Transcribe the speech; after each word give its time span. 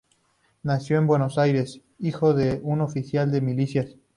Nació 0.63 0.97
en 0.97 1.05
Buenos 1.05 1.37
Aires, 1.37 1.79
hijo 1.99 2.33
de 2.33 2.59
un 2.63 2.81
oficial 2.81 3.31
de 3.31 3.39
milicias. 3.39 3.97